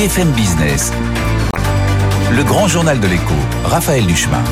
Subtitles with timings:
[0.00, 0.92] BFM Business,
[2.34, 4.42] le grand journal de l'écho, Raphaël Duchemin.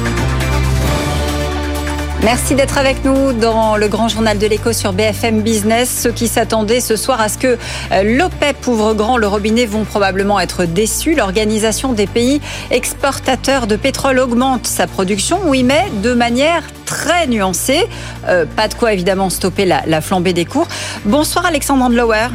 [2.23, 5.89] Merci d'être avec nous dans le grand journal de l'écho sur BFM Business.
[6.03, 7.57] Ceux qui s'attendaient ce soir à ce que
[7.93, 11.15] euh, l'OPEP ouvre grand le robinet vont probablement être déçus.
[11.15, 17.89] L'organisation des pays exportateurs de pétrole augmente sa production, oui, mais de manière très nuancée.
[18.27, 20.69] Euh, pas de quoi évidemment stopper la, flambée des cours.
[21.07, 22.29] Bonsoir Alexandre Andlauer.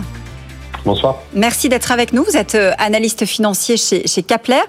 [0.86, 1.20] Bonsoir.
[1.34, 2.24] Merci d'être avec nous.
[2.24, 4.62] Vous êtes euh, analyste financier chez, chez Kapler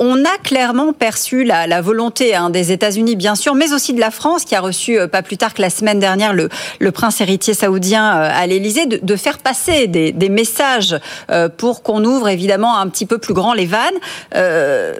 [0.00, 4.10] on a clairement perçu la, volonté hein, des États-Unis, bien sûr, mais aussi de la
[4.10, 6.48] France, qui a reçu euh, pas plus tard que la semaine dernière le,
[6.90, 10.96] prince héritier saoudien euh, à l'Élysée, de, faire passer des, messages
[11.30, 13.98] euh, pour qu'on ouvre évidemment un petit peu plus grand les vannes.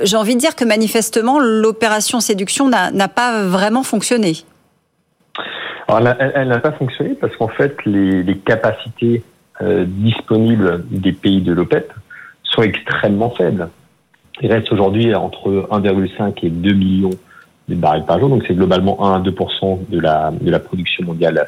[0.02, 4.34] J'ai envie de dire que manifestement, l'opération séduction n'a pas vraiment fonctionné.
[5.88, 9.22] elle n'a pas fonctionné parce qu'en fait, les, les capacités
[9.62, 11.92] disponibles des pays de l'OPEP
[12.44, 13.68] sont extrêmement faibles.
[14.42, 17.10] Il reste aujourd'hui entre 1,5 et 2 millions
[17.68, 19.34] de barils par jour, donc c'est globalement 1 à 2
[19.90, 21.46] de la, production mondiale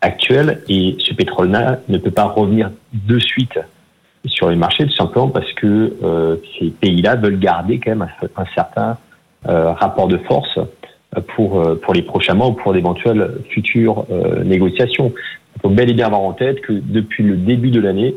[0.00, 0.62] actuelle.
[0.68, 3.58] Et ce pétrole-là ne peut pas revenir de suite
[4.26, 8.44] sur les marchés, tout simplement parce que euh, ces pays-là veulent garder quand même un,
[8.54, 8.96] certain
[9.48, 10.58] euh, rapport de force
[11.34, 14.06] pour, euh, pour les prochains mois ou pour d'éventuelles futures
[14.44, 15.12] négociations.
[15.62, 18.14] Faut bel et bien avoir en tête que depuis le début de l'année,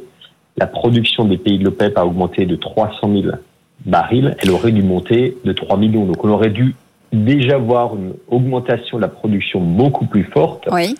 [0.57, 3.35] la production des pays de l'OPEP a augmenté de 300 000
[3.85, 6.05] barils, elle aurait dû monter de 3 millions.
[6.05, 6.75] Donc on aurait dû
[7.13, 10.67] déjà voir une augmentation de la production beaucoup plus forte.
[10.71, 10.95] Oui.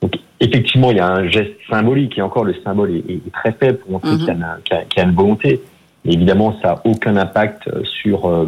[0.00, 3.78] Donc effectivement, il y a un geste symbolique et encore le symbole est, très faible
[3.78, 4.26] pour montrer qu'il,
[4.96, 5.60] y a, une volonté.
[6.04, 8.46] évidemment, ça n'a aucun impact sur euh,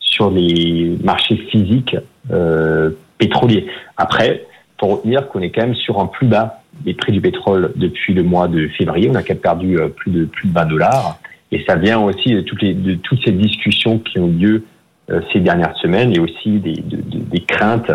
[0.00, 1.96] sur les marchés physiques
[2.30, 3.66] euh, pétroliers.
[3.96, 4.46] Après,
[4.78, 8.14] pour retenir qu'on est quand même sur un plus bas des prix du pétrole depuis
[8.14, 9.10] le mois de février.
[9.10, 11.18] On a perdu euh, plus de plus de 20 dollars.
[11.52, 12.76] Et ça vient aussi de toutes, les,
[13.24, 14.64] ces discussions qui ont lieu
[15.10, 17.90] euh, ces dernières semaines et aussi des, des craintes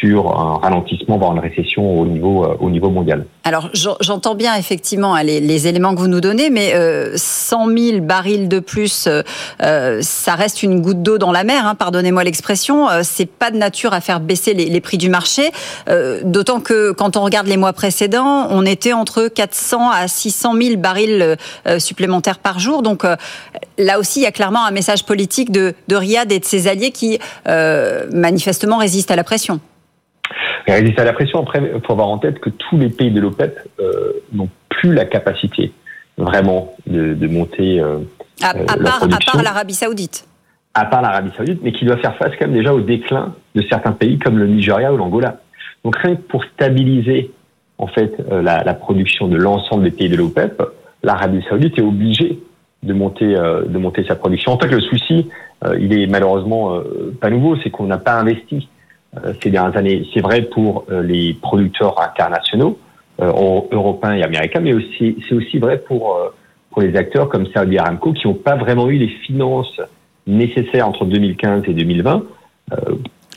[0.00, 3.26] sur un ralentissement, voire une récession au niveau, euh, mondial.
[3.44, 6.74] Alors j'entends bien effectivement hein, les, éléments que vous nous donnez, mais
[7.14, 9.08] 100 000 barils de plus,
[9.58, 12.86] ça reste une goutte d'eau dans la mer, hein, pardonnez-moi l'expression.
[13.02, 15.50] c'est pas de nature à faire baisser les, prix du marché,
[16.24, 20.76] d'autant que quand on regarde les mois précédents, on était entre 400 à 600 000
[20.76, 21.36] barils
[21.78, 22.82] supplémentaires par jour.
[22.82, 23.04] Donc
[23.78, 26.68] là aussi, il y a clairement un message politique de, de Riyad et de ses
[26.68, 29.49] alliés qui manifestement résistent à la pression.
[30.66, 31.40] Il résiste à la pression.
[31.40, 34.92] Après, il faut avoir en tête que tous les pays de l'OPEP euh, n'ont plus
[34.94, 35.72] la capacité
[36.16, 37.80] vraiment de, monter.
[37.80, 37.98] Euh,
[38.42, 40.26] à, euh, part, à part l'Arabie Saoudite.
[40.74, 43.62] À part l'Arabie Saoudite, mais qui doit faire face quand même déjà au déclin de
[43.68, 45.40] certains pays comme le Nigeria ou l'Angola.
[45.84, 47.30] Donc rien que pour stabiliser
[47.78, 50.62] en fait la, production de l'ensemble des pays de l'OPEP,
[51.02, 52.38] l'Arabie Saoudite est obligée
[52.82, 54.52] de monter de monter sa production.
[54.52, 55.28] En fait, le souci,
[55.78, 56.78] il est malheureusement
[57.20, 58.68] pas nouveau, c'est qu'on n'a pas investi
[59.42, 60.06] ces dernières années.
[60.14, 62.78] C'est vrai pour euh, les producteurs internationaux,
[63.20, 63.26] euh,
[63.72, 66.16] européens et américains, mais aussi c'est aussi vrai pour
[66.70, 69.80] pour les acteurs comme Saudi Aramco qui n'ont pas vraiment eu les finances
[70.26, 72.22] nécessaires entre 2015 et 2020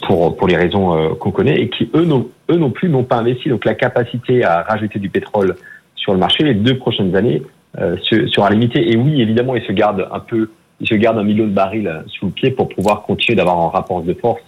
[0.08, 3.18] pour pour les raisons qu'on connaît et qui eux non eux non plus n'ont pas
[3.18, 3.50] investi.
[3.50, 5.56] Donc la capacité à rajouter du pétrole
[5.96, 7.42] sur le marché les deux prochaines années
[7.76, 8.92] sera limitée.
[8.92, 12.04] Et oui, évidemment, ils se gardent un peu, ils se gardent un million de barils
[12.08, 14.44] sous le pied pour pouvoir continuer d'avoir un rapport de force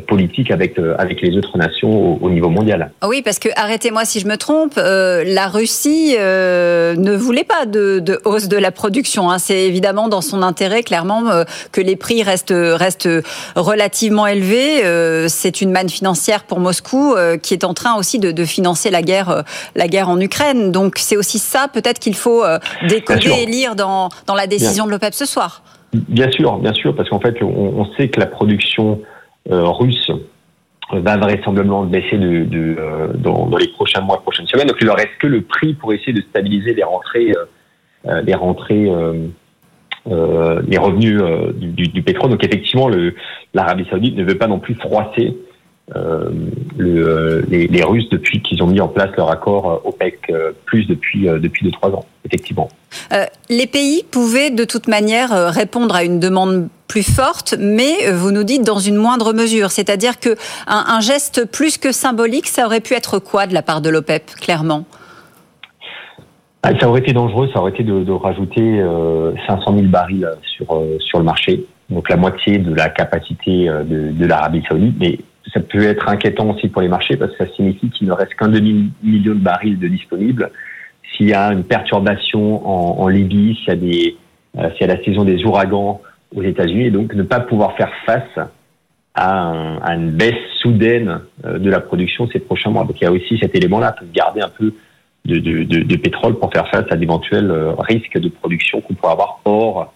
[0.00, 2.90] politique avec euh, avec les autres nations au, niveau mondial.
[3.00, 7.44] Ah oui, parce que arrêtez-moi si je me trompe, euh, la Russie euh, ne voulait
[7.44, 9.30] pas de, de, hausse de la production.
[9.30, 9.38] Hein.
[9.38, 11.24] C'est évidemment dans son intérêt, clairement,
[11.72, 13.08] que les prix restent restent
[13.54, 14.82] relativement élevés.
[15.28, 19.02] C'est une manne financière pour Moscou qui est en train aussi de, de financer la
[19.02, 20.72] guerre la guerre en Ukraine.
[20.72, 22.44] Donc c'est aussi ça peut-être qu'il faut
[22.88, 25.62] décoder et lire dans dans la décision de l'OPEP ce soir.
[25.92, 29.00] Bien sûr, bien sûr, parce qu'en fait, on, on sait que la production
[29.50, 30.10] russe
[30.92, 34.68] va vraisemblablement baisser de, de euh, dans, dans, les prochains mois, prochaines semaines.
[34.68, 37.34] Donc il leur reste que le prix pour essayer de stabiliser les rentrées,
[38.06, 41.20] euh, les rentrées, euh, les revenus
[41.56, 42.30] du, du, pétrole.
[42.30, 42.88] Donc effectivement,
[43.52, 45.36] l'Arabie Saoudite ne veut pas non plus froisser
[45.94, 46.30] euh,
[46.76, 50.32] le, les, les, Russes depuis qu'ils ont mis en place leur accord OPEC
[50.64, 52.68] plus depuis depuis deux trois ans, effectivement.
[53.48, 58.30] les pays pouvaient de toute manière répondre à une demande plus forte, mais euh, vous
[58.30, 59.70] nous dites dans une moindre mesure.
[59.70, 60.36] C'est-à-dire que
[60.66, 64.34] un, geste plus que symbolique, ça aurait pu être quoi de la part de l'OPEP,
[64.40, 64.84] clairement?
[66.62, 68.82] Ah, ça aurait été dangereux, ça aurait été de, rajouter
[69.46, 73.68] 500 euh, 000 barils sur, euh, sur le marché, donc la moitié de la capacité
[73.68, 74.96] de, l'Arabie saoudite.
[74.98, 75.18] Mais
[75.52, 78.34] ça peut être inquiétant aussi pour les marchés parce que ça signifie qu'il ne reste
[78.34, 80.50] qu'un demi-million de barils de disponibles.
[81.12, 84.16] S'il y a une perturbation en, Libye, s'il y a des,
[84.78, 86.00] c'est la saison des ouragans
[86.34, 88.48] aux États-Unis, et donc ne pas pouvoir faire face
[89.14, 89.52] à,
[89.94, 92.84] une baisse soudaine de la production ces prochains mois.
[92.84, 94.74] Donc il y a aussi cet élément-là, de garder un peu
[95.24, 99.94] de, pétrole pour faire face à d'éventuels risques de production qu'on pourrait avoir hors,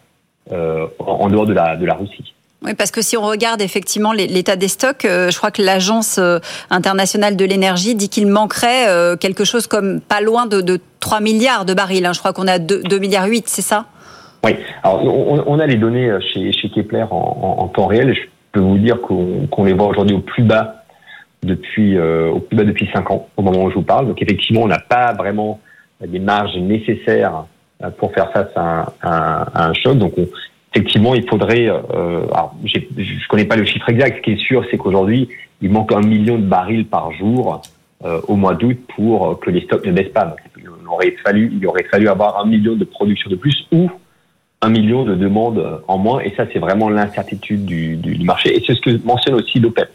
[0.50, 2.34] en dehors de la Russie.
[2.62, 6.18] Oui, parce que si on regarde effectivement l'état des stocks, euh, je crois que l'Agence
[6.18, 10.78] euh, internationale de l'énergie dit qu'il manquerait euh, quelque chose comme pas loin de, de
[11.00, 12.04] 3 milliards de barils.
[12.04, 12.12] Hein.
[12.12, 13.86] Je crois qu'on a 2, 2 milliards 8, c'est ça?
[14.44, 18.14] Oui, alors on, a les données chez, chez Kepler en, temps réel.
[18.14, 18.20] Je
[18.52, 20.84] peux vous dire qu'on les voit aujourd'hui au plus bas
[21.42, 24.06] depuis au plus bas depuis 5 ans, au moment où je vous parle.
[24.06, 25.60] Donc effectivement, on n'a pas vraiment
[26.00, 27.44] des marges nécessaires
[27.98, 29.98] pour faire face à un, à un choc.
[29.98, 30.26] Donc on,
[30.74, 31.68] effectivement, il faudrait.
[31.68, 34.18] Euh, alors, je ne connais pas le chiffre exact.
[34.18, 35.28] Ce qui est sûr, c'est qu'aujourd'hui,
[35.60, 37.62] il manque un million de barils par jour
[38.04, 40.36] euh, au mois d'août pour que les stocks ne baissent pas.
[40.58, 43.90] Il aurait fallu, il aurait fallu avoir un million de production de plus ou
[44.62, 46.20] un million de demandes en moins.
[46.20, 48.56] Et ça, c'est vraiment l'incertitude du, du, du, marché.
[48.56, 49.90] Et c'est ce que mentionne aussi l'OPEP.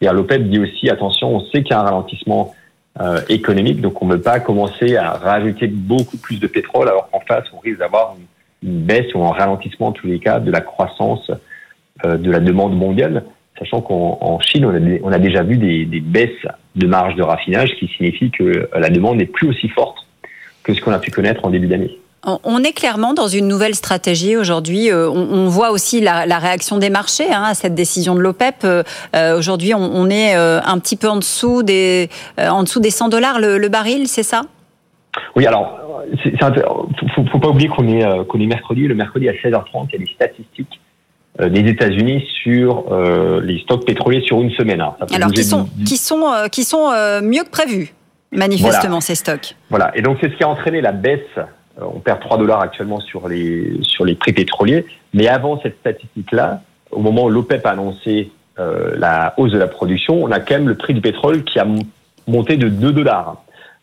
[0.00, 2.52] L'OPEP dit aussi attention, on sait qu'il y a un ralentissement
[3.00, 7.08] euh, économique, donc on ne veut pas commencer à rajouter beaucoup plus de pétrole, alors
[7.10, 8.16] qu'en face, on risque d'avoir
[8.62, 11.30] une baisse ou un ralentissement en tous les cas de la croissance
[12.04, 13.24] euh, de la demande mondiale,
[13.58, 16.30] sachant qu'en Chine, on a, on a, déjà vu des, des, baisses
[16.74, 19.98] de marge de raffinage, ce qui signifie que la demande n'est plus aussi forte
[20.62, 21.98] que ce qu'on a pu connaître en début d'année.
[22.24, 24.92] On est clairement dans une nouvelle stratégie aujourd'hui.
[24.92, 28.64] Euh, on, voit aussi la, la réaction des marchés hein, à cette décision de l'OPEP.
[28.64, 28.84] Euh,
[29.36, 33.40] aujourd'hui, on, on, est un petit peu en dessous des, en dessous des 100 dollars
[33.40, 34.42] le, le baril, c'est ça?
[35.36, 38.86] Oui, alors, il faut, faut pas oublier qu'on est, euh, qu'on est mercredi.
[38.86, 40.80] Le mercredi à 16h30, il y a des statistiques
[41.40, 44.80] euh, des États-Unis sur euh, les stocks pétroliers sur une semaine.
[44.80, 46.90] Alors, alors qui sont, qui sont, qui sont
[47.22, 47.94] mieux que prévu,
[48.32, 49.56] manifestement, ces stocks?
[49.70, 51.20] Voilà, et donc c'est ce qui a entraîné la baisse.
[51.80, 54.84] On perd 3 dollars actuellement sur les, sur les prix pétroliers.
[55.14, 60.22] Mais avant cette statistique-là, au moment où l'OPEP a annoncé la hausse de la production,
[60.22, 61.66] on a quand même le prix du pétrole qui a
[62.26, 63.42] monté de 2 dollars.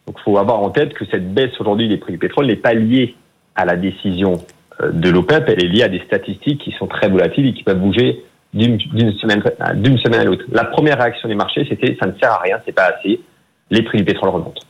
[0.09, 2.55] Donc il faut avoir en tête que cette baisse aujourd'hui des prix du pétrole n'est
[2.55, 3.13] pas liée
[3.55, 4.43] à la décision
[4.81, 7.61] euh, de l'OPEP, elle est liée à des statistiques qui sont très volatiles et qui
[7.61, 8.79] peuvent bouger d'une
[9.19, 9.43] semaine,
[9.75, 10.45] d'une semaine à l'autre.
[10.51, 13.21] La première réaction des marchés, c'était ça ne sert à rien, c'est pas assez,
[13.69, 14.63] les prix du pétrole remontent.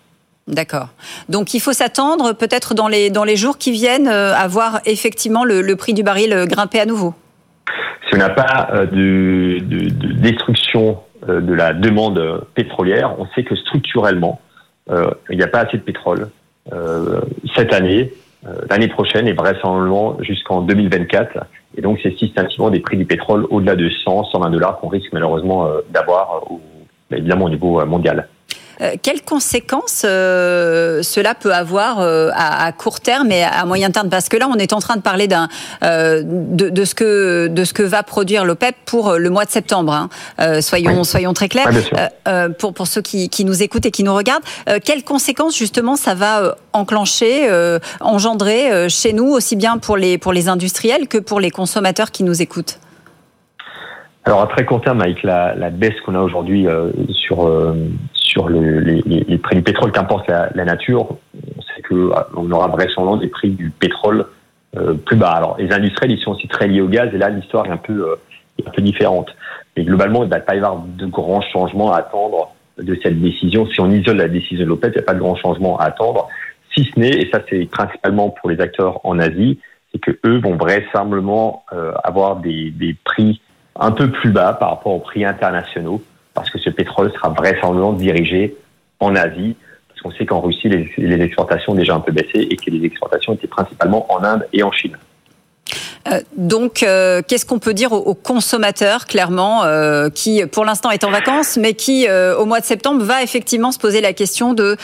[0.46, 0.90] D'accord.
[1.30, 4.82] Donc il faut s'attendre peut-être dans les, dans les jours qui viennent euh, à voir
[4.84, 7.14] effectivement le, le prix du baril euh, grimper à nouveau.
[8.10, 13.56] Si on n'a pas de, de, de, destruction de la demande pétrolière, on sait que
[13.56, 14.49] structurellement, euh,
[15.30, 16.30] il n'y a pas assez de pétrole
[16.74, 17.22] euh,
[17.56, 18.14] cette année,
[18.48, 21.38] euh, l'année prochaine et vraisemblablement jusqu'en 2024.
[21.78, 25.12] Et donc, c'est systématiquement des prix du pétrole au-delà de 100, 120 dollars qu'on risque
[25.14, 26.44] malheureusement d'avoir,
[27.12, 28.28] évidemment, au niveau mondial.
[28.81, 34.10] Euh, quelles conséquences euh, cela peut avoir euh, à, court terme et à moyen terme?
[34.10, 35.48] Parce que là, on est en train de parler d'un
[35.81, 39.94] de, de, ce que de ce que va produire l'OPEP pour le mois de septembre.
[39.94, 40.62] Hein.
[40.62, 41.70] soyons soyons très clairs.
[42.58, 44.44] pour pour ceux qui, qui, nous écoutent et qui nous regardent,
[44.84, 47.50] quelles conséquences justement ça va enclencher,
[48.00, 52.24] engendrer chez nous, aussi bien pour les pour les industriels que pour les consommateurs qui
[52.24, 52.80] nous écoutent?
[54.26, 56.68] Alors à très court terme, avec la, la baisse qu'on a aujourd'hui
[57.10, 57.50] sur
[58.30, 61.18] sur le, les, les, prix du pétrole, qu'importe la, la, nature,
[61.58, 64.28] on sait qu'on ah, aura vraisemblablement des prix du pétrole
[64.78, 65.31] euh, plus bas.
[65.31, 67.78] Alors, les industriels, ils sont aussi très liés au gaz, et là, l'histoire est un
[67.78, 68.16] peu, euh,
[68.68, 69.36] un peu différente.
[69.76, 73.19] Mais globalement, il ne va pas y avoir de grands changements à attendre de cette
[73.19, 73.66] décision.
[73.68, 75.86] Si on isole la décision de l'OPEP, il n'y a pas de grands changements à
[75.86, 76.30] attendre.
[76.76, 79.59] Si ce n'est, et ça c'est principalement pour les acteurs en Asie,
[79.92, 83.42] c'est que eux vont vraisemblablement euh, avoir des, des prix
[83.76, 86.02] un peu plus bas par rapport aux prix internationaux
[86.40, 88.56] parce que ce pétrole sera vraisemblablement dirigé
[89.00, 89.56] en Asie,
[89.88, 92.86] parce qu'on sait qu'en Russie, les, exportations ont déjà un peu baissé et que les
[92.86, 94.98] exportations étaient principalement en Inde et en Chine.
[96.08, 101.04] Euh, donc, euh, qu'est-ce qu'on peut dire aux, consommateurs, clairement, euh, qui pour l'instant est
[101.04, 104.78] en vacances, mais qui au mois de septembre va effectivement se poser la question de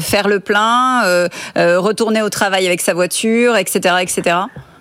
[0.00, 3.94] faire le plein, retourner au travail avec sa voiture, etc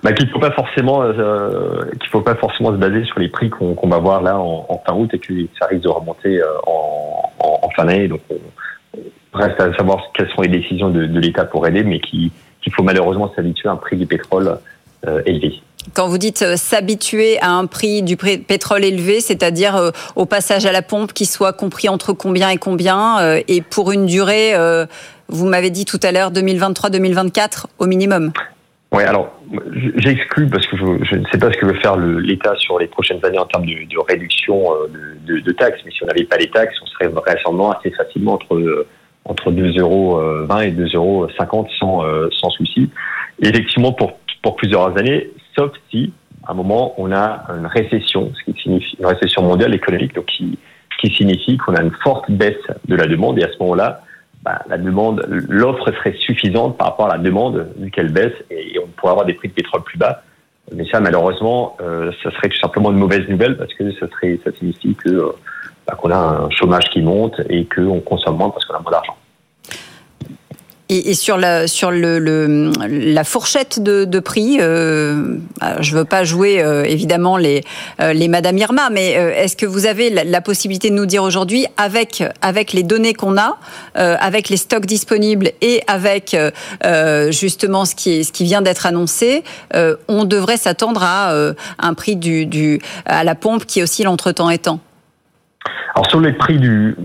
[0.06, 1.82] bah, qu'il faut pas forcément euh,
[2.12, 5.10] faut pas forcément se baser sur les prix qu'on va voir là en, fin août
[5.14, 8.08] et que ça risque de remonter euh, en, fin d'année.
[8.08, 8.22] Donc
[8.94, 12.32] on reste à savoir quelles sont les décisions de, l'État pour aider, mais qu'il
[12.72, 14.60] faut malheureusement s'habituer à un prix du pétrole
[15.08, 15.60] euh, élevé.
[15.96, 20.72] Quand vous dites euh, s'habituer à un prix du pétrole élevé, c'est-à-dire au passage à
[20.72, 24.54] la pompe qui soit compris entre combien et combien, et pour une durée,
[25.30, 28.32] vous m'avez dit tout à l'heure 2023-2024 au minimum.
[28.96, 29.30] Oui, alors
[29.98, 33.24] j'exclus parce que je, ne sais pas ce que veut faire l'État sur les prochaines
[33.26, 36.78] années en termes de, réduction euh, de, taxes, mais si on n'avait pas les taxes,
[36.82, 38.88] on serait vraisemblablement assez facilement entre euh,
[39.26, 40.22] entre 2,20 euros
[40.62, 41.28] et 2,50 euros
[41.78, 42.90] sans, euh, sans souci.
[43.42, 46.14] Effectivement, pour, pour plusieurs années, sauf si
[46.48, 50.28] à un moment on a une récession, ce qui signifie une récession mondiale économique, donc
[50.28, 50.58] qui,
[51.02, 52.56] qui signifie qu'on a une forte baisse
[52.88, 54.05] de la demande et à ce moment-là,
[54.46, 58.80] bah, la demande, l'offre serait suffisante par rapport à la demande vu qu'elle baisse et
[58.80, 60.22] on pourrait avoir des prix de pétrole plus bas.
[60.72, 64.40] Mais ça, malheureusement, euh, ça serait tout simplement une mauvaise nouvelle parce que ça serait,
[64.44, 65.32] ça signifie que euh,
[65.88, 68.92] bah, qu'on a un chômage qui monte et qu'on consomme moins parce qu'on a moins
[68.92, 69.18] d'argent.
[70.88, 75.38] Et, et, sur la sur le, le la fourchette de, de prix, euh,
[75.80, 77.64] je veux pas jouer euh, évidemment les
[78.00, 81.24] euh, les Madame Irma, mais euh, est-ce que vous avez la, possibilité de nous dire
[81.24, 83.58] aujourd'hui, avec avec les données qu'on a,
[83.96, 86.38] avec les stocks disponibles et avec
[87.30, 89.44] justement ce qui est ce qui vient d'être annoncé,
[90.08, 91.34] on devrait s'attendre à
[91.80, 94.80] un prix du, du à la pompe qui oscille entre temps et temps?
[95.96, 96.96] Alors sur les prix du,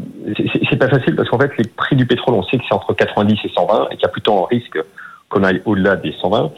[0.69, 2.93] c'est pas facile parce qu'en fait les prix du pétrole, on sait que c'est entre
[2.93, 4.79] 90 et 120 et qu'il y a plutôt un risque
[5.29, 6.51] qu'on aille au-delà des 120.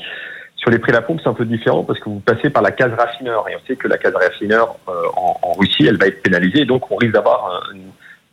[0.56, 2.62] Sur les prix de la pompe, c'est un peu différent parce que vous passez par
[2.62, 6.06] la case raffineur et on sait que la case raffineur euh, en, Russie, elle va
[6.06, 7.60] être pénalisée, donc on risque d'avoir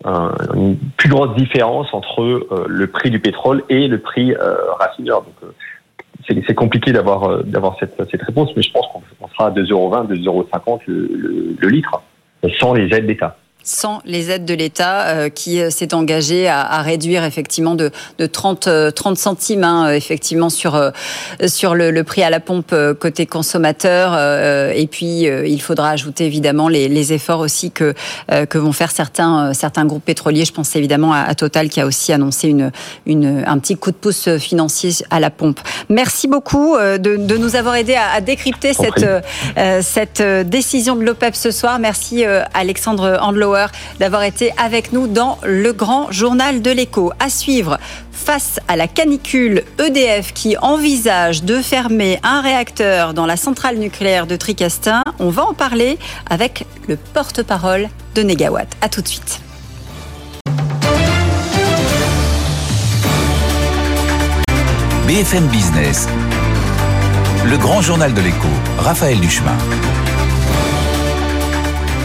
[0.06, 4.34] un, un, une plus grosse différence entre euh, le prix du pétrole et le prix
[4.34, 5.24] euh, raffineur.
[5.24, 5.52] Donc
[6.48, 10.82] c'est compliqué d'avoir d'avoir cette, cette réponse, mais je pense qu'on sera à 2,20 2,50
[10.86, 12.02] le, le, le litre
[12.60, 13.36] sans les aides d'État
[13.70, 17.92] sans les aides de l'État euh, qui euh, s'est engagé à, à, réduire effectivement de,
[18.18, 20.92] de 30, 30 euh, centimes hein, effectivement sur,
[21.46, 24.18] sur le, le, prix à la pompe côté consommateur.
[24.74, 27.94] Et puis il faudra ajouter évidemment les, les efforts aussi que,
[28.50, 30.46] que vont faire certains, certains groupes pétroliers.
[30.46, 32.72] Je pense évidemment à, à, Total qui a aussi annoncé une,
[33.06, 35.60] une, un petit coup de pouce financier à la pompe.
[35.90, 39.06] Merci beaucoup de, de nous avoir aidé à, à décrypter cette,
[39.82, 41.78] cette décision de l'OPEP ce soir.
[41.80, 42.24] Merci
[42.54, 43.20] Alexandre
[44.00, 47.12] D'avoir été avec nous dans le grand journal de l'écho.
[47.20, 47.78] À suivre,
[48.12, 54.28] face à la canicule, EDF qui envisage de fermer un réacteur dans la centrale nucléaire
[54.28, 55.04] de Tricastin.
[55.20, 55.98] On va en parler
[56.30, 58.68] avec le porte-parole de Negawatt.
[58.82, 59.42] A tout de suite.
[65.08, 66.08] BFM Business,
[67.44, 68.48] le grand journal de l'écho,
[68.78, 69.58] Raphaël Duchemin.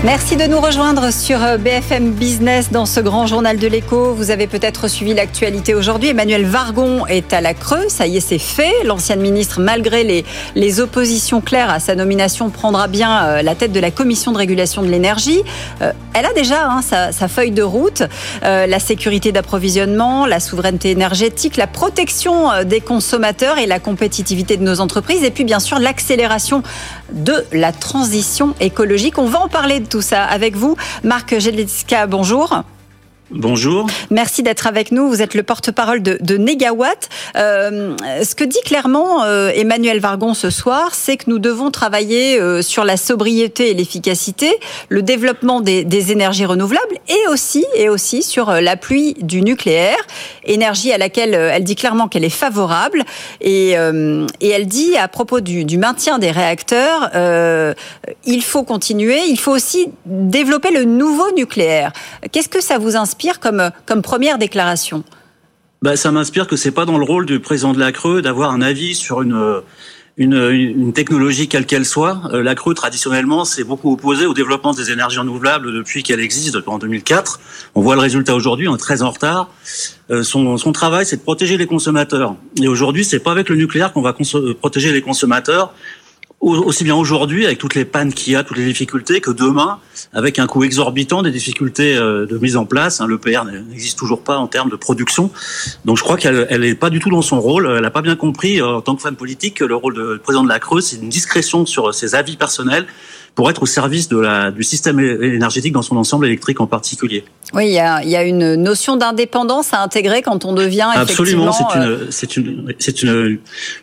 [0.04, 4.12] Merci de nous rejoindre sur euh, BFM Business dans ce grand journal de l'écho.
[4.12, 6.10] Vous avez peut-être suivi l'actualité aujourd'hui.
[6.10, 7.88] Emmanuel Vargon est à la creux.
[7.88, 8.84] Ça y est, c'est fait.
[8.84, 10.04] L'ancienne ministre, malgré
[10.54, 14.36] les, oppositions claires à sa nomination, prendra bien euh, la tête de la commission de
[14.36, 15.40] régulation de l'énergie.
[15.80, 18.02] Euh, elle a déjà hein, sa, sa, feuille de route.
[18.42, 24.80] la sécurité d'approvisionnement, la souveraineté énergétique, la protection des consommateurs et la compétitivité de nos
[24.80, 25.24] entreprises.
[25.24, 26.62] Et puis, bien sûr, l'accélération
[27.12, 29.18] de la transition écologique.
[29.18, 30.76] On va en parler de tout ça avec vous.
[31.04, 32.64] Marc Gedletska, bonjour.
[33.30, 33.86] Bonjour.
[34.10, 35.08] Merci d'être avec nous.
[35.08, 37.08] Vous êtes le porte-parole de, Negawatt.
[37.36, 42.38] Euh, ce que dit clairement euh, Emmanuel Vargon ce soir, c'est que nous devons travailler
[42.38, 44.52] euh, sur la sobriété et l'efficacité,
[44.90, 49.96] le développement des, énergies renouvelables et aussi, et aussi sur euh, l'appui du nucléaire,
[50.44, 53.04] énergie à laquelle elle dit clairement qu'elle est favorable.
[53.40, 57.10] Et, et, elle dit à propos du, du maintien des réacteurs,
[58.26, 61.92] il faut continuer, il faut aussi développer le nouveau nucléaire.
[62.30, 65.04] Qu'est-ce que ça vous inspire comme, comme première déclaration
[65.82, 68.50] bah, Ça m'inspire que c'est pas dans le rôle du président de la Creux d'avoir
[68.50, 69.62] un avis sur une,
[70.16, 72.22] une, une technologie quelle qu'elle soit.
[72.32, 76.56] Euh, la Creux, traditionnellement, s'est beaucoup opposée au développement des énergies renouvelables depuis qu'elle existe,
[76.66, 77.40] en 2004.
[77.74, 79.50] On voit le résultat aujourd'hui, on est très en retard.
[80.10, 82.36] Euh, son, son travail, c'est de protéger les consommateurs.
[82.60, 84.14] Et aujourd'hui, c'est pas avec le nucléaire qu'on va
[84.60, 85.72] protéger les consommateurs
[86.44, 89.78] aussi bien aujourd'hui avec toutes les pannes qu'il y a, toutes les difficultés, que demain
[90.12, 93.00] avec un coût exorbitant, des difficultés euh, de mise en place.
[93.00, 95.30] Hein, L'EPR n'existe toujours pas en termes de production.
[95.84, 97.72] Donc je crois qu'elle elle est pas du tout dans son rôle.
[97.74, 100.20] Elle n'a pas bien compris euh, en tant que femme politique que le rôle de
[100.22, 102.86] président de la Creuse, c'est une discrétion sur ses avis personnels
[103.34, 107.24] pour être au service de la, du système énergétique dans son ensemble électrique en particulier.
[107.52, 110.88] Oui, il y a, il y a une notion d'indépendance à intégrer quand on devient
[110.94, 113.38] Absolument, c'est une, c'est une, c'est une,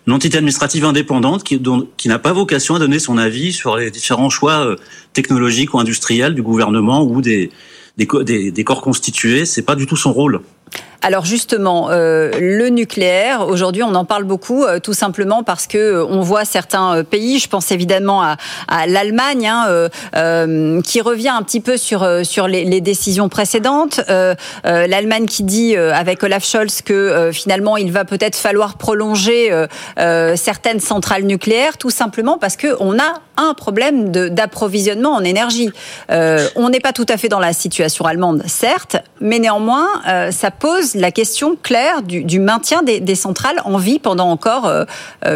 [0.08, 3.76] une, entité administrative indépendante qui, dont, qui n'a pas vocation à donner son avis sur
[3.76, 4.76] les différents choix euh,
[5.14, 7.52] technologiques ou industriels du gouvernement ou des,
[7.98, 9.46] des, des, des corps constitués.
[9.46, 10.42] C'est pas du tout son rôle.
[11.04, 15.78] Alors justement, euh, le nucléaire, aujourd'hui on en parle beaucoup, euh, tout simplement parce que
[15.78, 18.38] euh, on voit certains pays, je pense évidemment à,
[18.86, 19.90] l'Allemagne, hein,
[20.84, 24.02] qui revient un petit peu sur, sur les, décisions précédentes.
[24.64, 29.52] L'Allemagne qui dit avec Olaf Scholz que finalement il va peut-être falloir prolonger
[30.36, 35.70] certaines centrales nucléaires, tout simplement parce qu'on a un problème d'approvisionnement en énergie.
[36.10, 39.88] on n'est pas tout à fait dans la situation allemande, certes, mais néanmoins,
[40.32, 44.86] ça pose la question claire du, maintien des, centrales en vie pendant encore euh,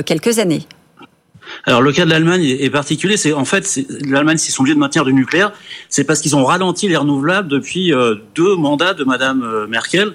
[0.05, 0.67] quelques années.
[1.65, 3.17] alors le cas de l'Allemagne est particulier.
[3.17, 5.51] C'est en fait l'Allemagne s'ils sont obligés de maintenir du nucléaire,
[5.89, 10.13] c'est parce qu'ils ont ralenti les renouvelables depuis euh, deux mandats de Madame euh, Merkel.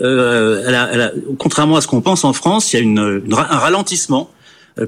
[0.00, 3.02] Euh, contrairement à ce qu'on pense en France, il y a
[3.36, 4.30] un ralentissement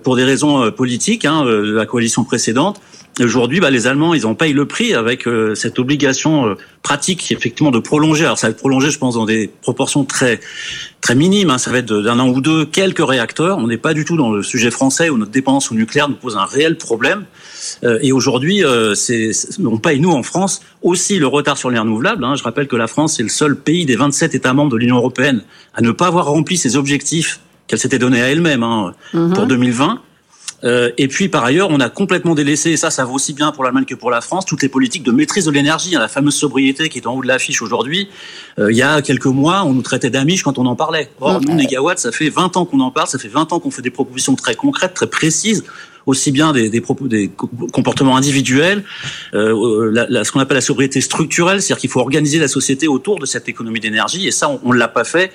[0.02, 2.80] pour des raisons politiques hein, de la coalition précédente.
[3.20, 7.30] Aujourd'hui, bah, les Allemands, ils en payent le prix avec euh, cette obligation euh, pratique,
[7.30, 8.24] effectivement, de prolonger.
[8.24, 10.40] Alors, ça va être prolongé, je pense, dans des proportions très
[11.00, 11.50] très minimes.
[11.50, 11.58] Hein.
[11.58, 13.58] Ça va être d'un an ou deux, quelques réacteurs.
[13.58, 16.16] On n'est pas du tout dans le sujet français où notre dépendance au nucléaire nous
[16.16, 17.24] pose un réel problème.
[17.84, 18.64] Euh, et aujourd'hui,
[18.96, 19.30] c'est
[19.64, 22.24] on paye nous en France aussi le retard sur les renouvelables.
[22.24, 22.34] Hein.
[22.34, 24.96] Je rappelle que la France est le seul pays des 27 États membres de l'Union
[24.96, 25.42] européenne
[25.74, 29.35] à ne pas avoir rempli ses objectifs qu'elle s'était donnés à elle-même hein, mm-hmm.
[29.35, 30.00] pour 2020.
[30.64, 33.52] Euh, et puis par ailleurs, on a complètement délaissé, et ça, ça vaut aussi bien
[33.52, 36.09] pour l'Allemagne que pour la France, toutes les politiques de maîtrise de l'énergie, hein, la
[36.09, 38.09] fameuse sobriété qui est en haut de l'affiche aujourd'hui.
[38.59, 41.11] Euh, il y a quelques mois, on nous traitait d'amiches quand on en parlait.
[41.21, 43.71] Or, nous, Négawatt, ça fait 20 ans qu'on en parle, ça fait 20 ans qu'on
[43.71, 45.64] fait des propositions très concrètes, très précises
[46.06, 47.30] aussi bien des, des, propos, des
[47.73, 48.85] comportements individuels,
[49.33, 52.88] euh, la, la, ce qu'on appelle la sobriété structurelle, c'est-à-dire qu'il faut organiser la société
[52.88, 55.33] autour de cette économie d'énergie, et ça, on ne l'a pas fait.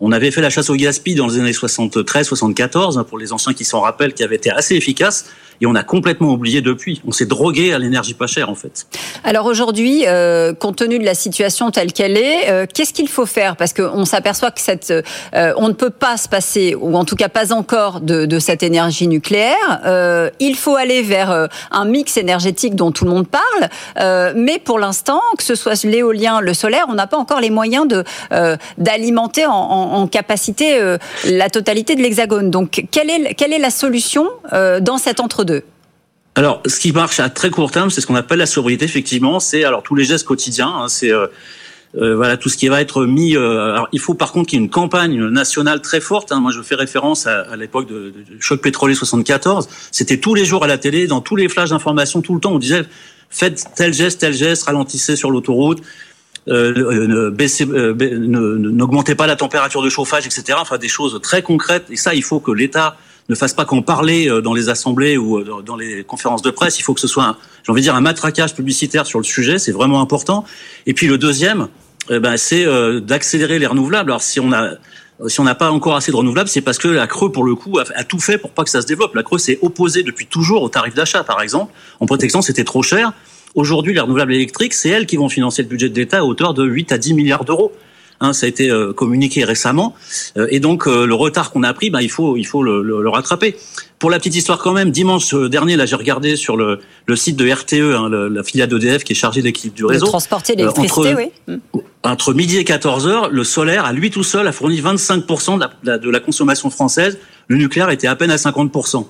[0.00, 3.52] On avait fait la chasse au gaspillage dans les années 73-74, hein, pour les anciens
[3.52, 5.26] qui s'en rappellent, qui avait été assez efficace
[5.60, 7.02] et on a complètement oublié depuis.
[7.06, 8.86] On s'est drogué à l'énergie pas chère en fait.
[9.24, 13.26] Alors aujourd'hui, euh, compte tenu de la situation telle qu'elle est, euh, qu'est-ce qu'il faut
[13.26, 13.56] faire?
[13.56, 17.16] Parce qu'on s'aperçoit que cette, euh, on ne peut pas se passer, ou en tout
[17.16, 19.80] cas pas encore, de, cette énergie nucléaire.
[20.38, 25.20] Il faut aller vers un mix énergétique dont tout le monde parle, mais pour l'instant,
[25.36, 28.04] que ce soit l'éolien, le solaire, on n'a pas encore les moyens de
[28.78, 30.78] d'alimenter en, capacité
[31.24, 32.50] la totalité de l'Hexagone.
[32.50, 35.44] Donc quelle est quelle est la solution dans cet entre
[36.38, 38.84] alors, ce qui marche à très court terme, c'est ce qu'on appelle la sobriété.
[38.84, 40.68] Effectivement, c'est alors tous les gestes quotidiens.
[40.68, 41.26] Hein, c'est euh,
[41.96, 43.34] euh, voilà tout ce qui va être mis.
[43.34, 46.30] Euh, alors, il faut par contre qu'il y ait une campagne nationale très forte.
[46.30, 46.38] Hein.
[46.38, 49.68] Moi, je fais référence à, l'époque de, choc pétrolier 74.
[49.90, 52.52] C'était tous les jours à la télé, dans tous les flashs d'information, tout le temps,
[52.52, 52.84] on disait
[53.30, 55.82] faites tel geste, tel geste, ralentissez sur l'autoroute.
[56.46, 60.56] n'augmentez pas la température de chauffage, etc.
[60.60, 61.86] Enfin, des choses très concrètes.
[61.90, 62.96] Et ça, il faut que l'État
[63.28, 66.50] ne fasse pas qu'en parler euh, dans les assemblées ou euh, dans les conférences de
[66.50, 66.78] presse.
[66.78, 69.58] Il faut que ce soit, j'ai envie de dire, un matraquage publicitaire sur le sujet.
[69.58, 70.44] C'est vraiment important.
[70.86, 71.68] Et puis le deuxième,
[72.10, 74.10] eh ben, c'est euh, d'accélérer les renouvelables.
[74.10, 74.74] Alors si on a
[75.26, 77.56] si on n'a pas encore assez de renouvelables, c'est parce que la Creux, pour le
[77.56, 79.16] coup, a, tout fait pour pas que ça se développe.
[79.16, 82.84] La Creux s'est opposée depuis toujours au tarif d'achat, par exemple, en que c'était trop
[82.84, 83.12] cher.
[83.56, 86.54] Aujourd'hui, les renouvelables électriques, c'est elles qui vont financer le budget de l'État à hauteur
[86.54, 87.72] de 8 à 10 milliards d'euros.
[88.20, 89.94] Hein, ça a été euh, communiqué récemment,
[90.36, 92.82] euh, et donc euh, le retard qu'on a pris, bah, il faut il faut le,
[92.82, 93.56] le, rattraper.
[94.00, 97.36] Pour la petite histoire quand même, dimanche dernier, là j'ai regardé sur le, le, site
[97.36, 100.06] de RTE, hein, la filiale d'EDF qui est chargée de l'équipe du réseau.
[100.06, 101.58] De transporter l'électricité, oui.
[102.02, 105.66] Entre midi et 14 heures, le solaire, à lui tout seul, a fourni 25% de
[105.84, 107.18] la, de la consommation française.
[107.46, 109.06] Le nucléaire était à peine à 50%.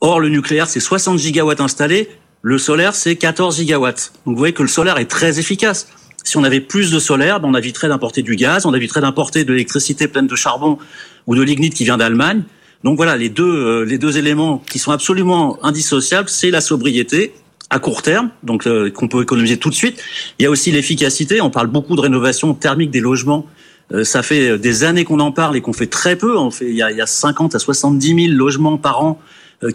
[0.00, 2.08] Or, le nucléaire, c'est 60 gigawatts installés.
[2.42, 4.12] Le solaire, c'est 14 gigawatts.
[4.26, 5.88] Donc, vous voyez que le solaire est très efficace.
[6.24, 9.44] Si on avait plus de solaire, ben, on éviterait d'importer du gaz, on éviterait d'importer
[9.44, 10.78] de l'électricité pleine de charbon
[11.26, 12.42] ou de lignite qui vient d'Allemagne.
[12.84, 17.34] Donc voilà, les deux, euh, les deux éléments qui sont absolument indissociables, c'est la sobriété
[17.68, 20.02] à court terme, donc euh, qu'on peut économiser tout de suite.
[20.38, 21.40] Il y a aussi l'efficacité.
[21.40, 23.46] On parle beaucoup de rénovation thermique des logements.
[23.92, 26.36] Euh, ça fait des années qu'on en parle et qu'on fait très peu.
[26.36, 29.20] On fait, il y a, il y a 50 à 70 000 logements par an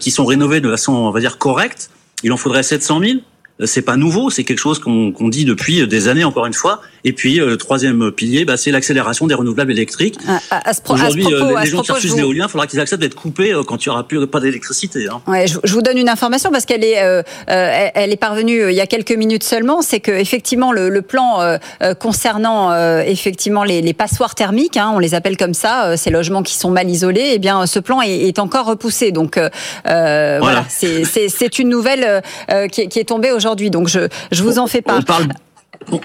[0.00, 1.90] qui sont rénovés de façon, on va dire, correcte.
[2.24, 3.12] Il en faudrait 700 000
[3.64, 6.80] c'est pas nouveau, c'est quelque chose qu'on dit depuis des années encore une fois.
[7.04, 10.18] Et puis euh, le troisième pilier, bah, c'est l'accélération des renouvelables électriques.
[10.88, 13.82] Aujourd'hui, euh, les gens qui refusent l'éolien, il faudra qu'ils acceptent d'être coupés euh, quand
[13.84, 15.06] il y aura plus pas d'électricité.
[15.08, 15.22] Hein.
[15.26, 17.02] Ouais, je, vous donne une information parce qu'elle est,
[17.46, 19.80] elle est parvenue il y a quelques minutes seulement.
[19.80, 21.58] C'est que effectivement le, le plan
[21.98, 26.54] concernant effectivement les, les, passoires thermiques, hein, on les appelle comme ça, ces logements qui
[26.54, 29.12] sont mal isolés, eh bien ce plan est, est encore repoussé.
[29.12, 29.38] Donc
[29.84, 32.22] voilà, voilà c'est une nouvelle
[32.70, 33.70] qui, qui est tombée aujourd'hui aujourd'hui.
[33.70, 34.98] Donc je, je vous en fais part.
[34.98, 35.28] On parle,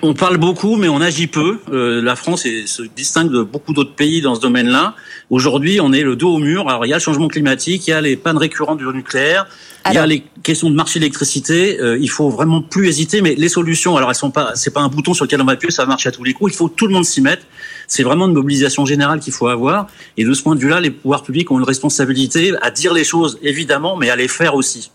[0.03, 1.59] on parle beaucoup, mais on agit peu.
[1.71, 4.95] Euh, la France se distingue de beaucoup d'autres pays dans ce domaine-là.
[5.29, 6.69] Aujourd'hui, on est le dos au mur.
[6.69, 9.47] Alors, il y a le changement climatique, il y a les pannes récurrentes du nucléaire,
[9.87, 11.79] il y a les questions de marché d'électricité.
[11.79, 13.21] Euh, il faut vraiment plus hésiter.
[13.21, 15.53] Mais les solutions, alors elles sont pas, c'est pas un bouton sur lequel on va
[15.53, 16.53] appuyer, ça va marcher à tous les coups.
[16.53, 17.43] Il faut tout le monde s'y mettre.
[17.87, 19.87] C'est vraiment une mobilisation générale qu'il faut avoir.
[20.17, 23.03] Et de ce point de vue-là, les pouvoirs publics ont une responsabilité à dire les
[23.03, 24.91] choses, évidemment, mais à les faire aussi.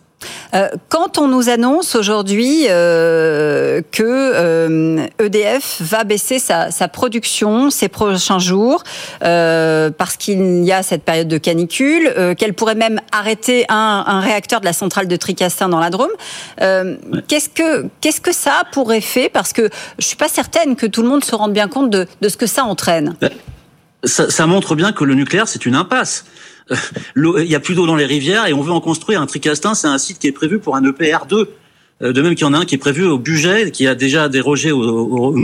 [0.54, 7.70] Euh, quand on nous annonce aujourd'hui euh, que EDF euh, e va baisser sa, production
[7.70, 8.82] ces prochains jours
[9.20, 14.64] parce qu'il y a cette période de canicule, qu'elle pourrait même arrêter un, réacteur de
[14.64, 16.10] la centrale de Tricastin dans la Drôme,
[16.58, 20.86] qu'est-ce que qu'est-ce que ça a pour effet Parce que je suis pas certaine que
[20.86, 23.16] tout le monde se rende bien compte de, de ce que ça entraîne.
[24.04, 26.24] ça, ça montre bien que le nucléaire, c'est une impasse.
[27.16, 29.74] Il y a plus d'eau dans les rivières et on veut en construire un Tricastin.
[29.74, 31.46] C'est un site qui est prévu pour un EPR2.
[32.00, 34.28] De même qu'il y en a un qui est prévu au budget, qui a déjà
[34.28, 35.34] dérogé au, au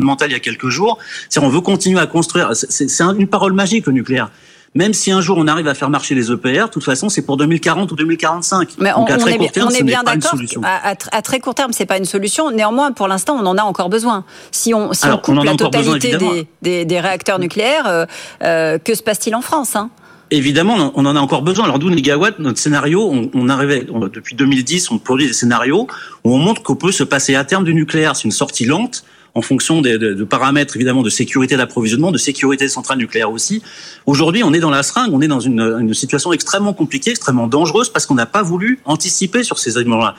[0.00, 0.98] mental il y a quelques jours.
[1.28, 2.50] C'est on veut continuer à construire.
[2.54, 4.30] C'est une parole magique le nucléaire.
[4.76, 7.22] Même si un jour on arrive à faire marcher les EPR, de toute façon c'est
[7.22, 8.68] pour 2040 ou 2045.
[8.78, 10.38] Mais on, Donc à très court terme, on est bien d'accord.
[10.62, 12.52] À, à, très court terme, c'est pas une solution.
[12.52, 14.24] Néanmoins, pour l'instant, on en a encore besoin.
[14.52, 18.06] Si on, si on coupe la totalité des, des, des, réacteurs nucléaires, euh,
[18.44, 19.90] euh, que se passe-t-il en France hein?
[20.32, 21.64] Évidemment, on en a encore besoin.
[21.64, 25.88] Alors, 12 mégawatts, notre scénario, on, on arrivait, depuis 2010, on produit des scénarios
[26.24, 28.14] où on montre qu'on peut se passer à terme du nucléaire.
[28.14, 32.64] C'est une sortie lente, en fonction de, de, paramètres évidemment de sécurité d'approvisionnement, de sécurité
[32.64, 33.62] des centrales nucléaires aussi.
[34.06, 37.46] Aujourd'hui, on est dans la seringue, on est dans une, une situation extrêmement compliquée, extrêmement
[37.46, 40.14] dangereuse parce qu'on n'a pas voulu anticiper sur ces éléments-là.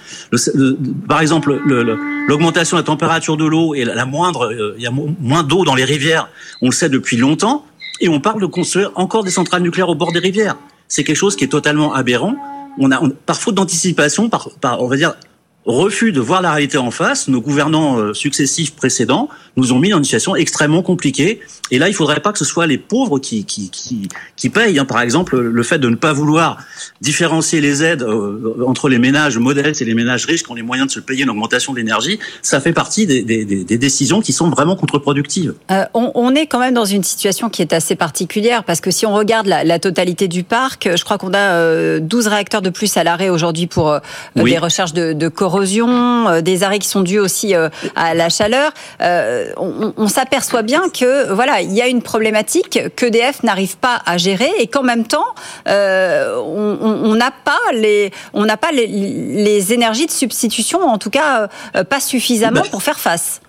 [1.08, 1.60] par exemple,
[2.28, 5.66] l'augmentation de la température de l'eau et la, moindre, euh, il y a moins d'eau
[5.66, 6.30] dans les rivières,
[6.62, 7.66] on le sait depuis longtemps,
[8.02, 10.58] et on parle de construire encore des centrales nucléaires au bord des rivières.
[10.88, 12.36] C'est quelque chose qui est totalement aberrant.
[12.78, 15.14] On a, par faute d'anticipation, par, par, on va dire,
[15.66, 19.90] refus de voir la réalité en face, nos gouvernants euh, successifs précédents nous ont mis
[19.90, 21.40] dans une situation extrêmement compliquée.
[21.70, 24.80] Et là, il faudrait pas que ce soit les pauvres qui qui qui, qui payent.
[24.80, 24.86] Hein.
[24.86, 26.58] Par exemple, le fait de ne pas vouloir
[27.02, 30.64] différencier les aides euh, entre les ménages modestes et les ménages riches qui ont les
[30.64, 34.22] moyens de se payer une augmentation de l'énergie, ça fait partie des, des, des, décisions
[34.22, 35.54] qui sont vraiment contre-productives.
[35.70, 38.92] Euh, on, on, est quand même dans une situation qui est assez particulière parce que
[38.92, 42.70] si on regarde la, la totalité du parc, je crois qu'on a 12 réacteurs de
[42.70, 44.00] plus à l'arrêt aujourd'hui pour
[44.36, 45.28] des recherches de, de
[45.62, 48.72] euh, des arrêts qui sont dus aussi euh, à la chaleur.
[49.02, 54.18] Euh, on, s'aperçoit bien que voilà, il y a une problématique qu'EDF n'arrive pas à
[54.18, 60.06] gérer et qu'en même temps, on n'a pas les, on n'a pas les, les, énergies
[60.06, 61.48] de substitution, en tout cas
[61.90, 63.42] pas suffisamment bah, pour faire face.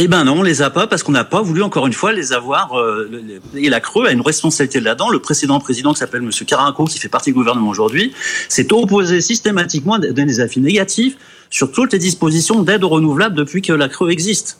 [0.00, 2.12] Eh ben non, on les a pas parce qu'on n'a pas voulu encore une fois
[2.12, 2.78] les avoir.
[2.78, 3.10] Euh,
[3.56, 5.08] et la Creux a une responsabilité là-dedans.
[5.08, 8.14] Le précédent président qui s'appelle Monsieur Carinco, qui fait partie du gouvernement aujourd'hui,
[8.48, 11.16] s'est opposé systématiquement à des avis négatifs
[11.50, 14.58] sur toutes les dispositions d'aide aux renouvelables depuis que la Creux existe.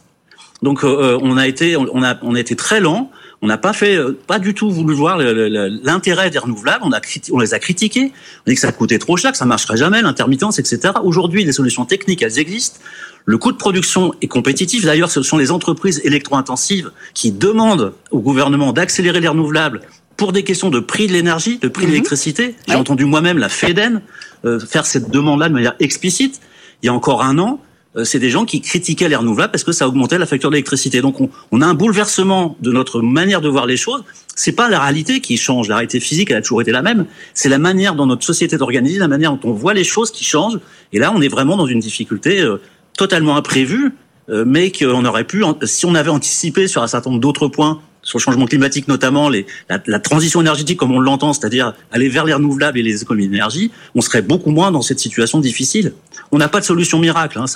[0.62, 3.10] Donc euh, euh, on a été, on a, on a été très lent.
[3.40, 3.96] On n'a pas fait,
[4.26, 6.82] pas du tout voulu voir l'intérêt des renouvelables.
[6.82, 8.12] On a, on les a critiqués.
[8.44, 10.94] On dit que ça coûtait trop cher, que ça marcherait jamais, l'intermittence, etc.
[11.04, 12.80] Aujourd'hui, les solutions techniques, elles existent.
[13.26, 14.84] Le coût de production est compétitif.
[14.84, 19.82] D'ailleurs, ce sont les entreprises électro-intensives qui demandent au gouvernement d'accélérer les renouvelables
[20.16, 21.92] pour des questions de prix de l'énergie, de prix de mhm.
[21.92, 22.56] l'électricité.
[22.66, 24.02] J'ai entendu moi-même la FEDEN
[24.44, 26.40] euh, faire cette demande-là de manière explicite.
[26.82, 27.60] Il y a encore un an,
[27.96, 31.00] euh, c'est des gens qui critiquaient les renouvelables parce que ça augmentait la facture d'électricité.
[31.00, 34.04] Donc on, on, a un bouleversement de notre manière de voir les choses.
[34.36, 35.68] C'est pas la réalité qui change.
[35.68, 37.06] La réalité physique, elle a toujours été la même.
[37.34, 40.10] C'est la manière dont notre société est organisée, la manière dont on voit les choses
[40.10, 40.58] qui changent.
[40.92, 42.58] Et là, on est vraiment dans une difficulté euh,
[42.96, 43.92] totalement imprévu,
[44.28, 47.80] euh, mais qu'on aurait pu, si on avait anticipé sur un certain nombre d'autres points,
[48.02, 52.24] sur le changement climatique notamment, les, la, transition énergétique comme on l'entend, c'est-à-dire aller vers
[52.24, 55.92] les renouvelables et les économies d'énergie, on serait beaucoup moins dans cette situation difficile.
[56.32, 57.38] On n'a pas de solution miracle.
[57.38, 57.46] Hein,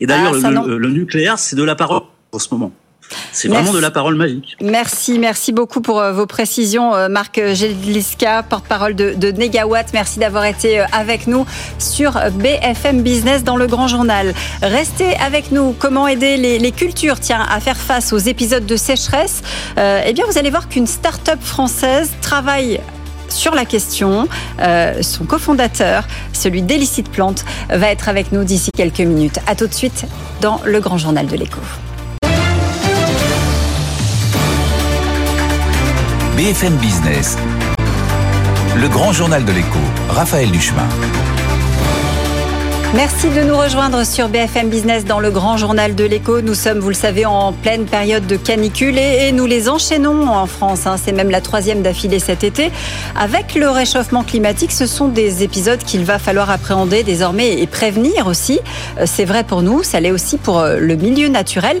[0.00, 2.72] et d'ailleurs, ah, le, le, nucléaire, c'est de la parole en ce moment.
[3.32, 4.56] C'est vraiment de la parole magique.
[4.60, 9.92] Merci, merci beaucoup pour euh, vos précisions, euh, Marc Geliska, porte-parole de, de, Negawatt.
[9.92, 11.46] Merci d'avoir été euh, avec nous
[11.78, 14.34] sur BFM Business dans le Grand Journal.
[14.62, 15.74] Restez avec nous.
[15.78, 19.42] Comment aider les, cultures, tiens, à faire face aux épisodes de sécheresse?
[19.76, 22.80] Eh bien, vous allez voir qu'une start-up française travaille
[23.32, 24.28] sur la question.
[25.00, 29.38] son cofondateur, celui d'Elicite Plante, va être avec nous d'ici quelques minutes.
[29.46, 30.06] À tout de suite
[30.40, 31.60] dans le Grand Journal de l'écho.
[36.36, 37.36] BFM Business,
[38.74, 40.88] le grand journal de l'écho, Raphaël Duchemin.
[42.94, 46.42] Merci de nous rejoindre sur BFM Business dans le grand journal de l'écho.
[46.42, 50.44] Nous sommes, vous le savez, en pleine période de canicule et, nous les enchaînons en
[50.44, 50.86] France.
[50.86, 50.96] Hein.
[51.02, 52.70] C'est même la troisième d'affilée cet été.
[53.18, 58.26] Avec le réchauffement climatique, ce sont des épisodes qu'il va falloir appréhender désormais et prévenir
[58.26, 58.60] aussi.
[58.98, 61.80] Euh, c'est vrai pour nous, ça l'est aussi pour euh, le milieu naturel.